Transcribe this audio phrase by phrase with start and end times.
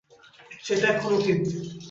[0.63, 1.39] সেটা এখন অতীত।